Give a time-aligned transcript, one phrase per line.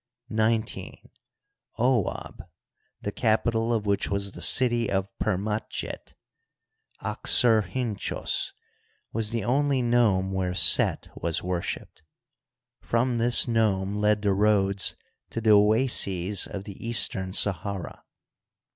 [0.35, 0.97] XIX.
[1.77, 2.49] Ouab,
[3.03, 6.15] the capi tal of which was the city of Permatjet
[7.03, 8.47] {Oxyrrhynchos),
[9.13, 12.01] was the only nome where Set was worshiped.
[12.79, 14.95] From this nome led the roads
[15.29, 18.01] to the oases of the eastern Sahara.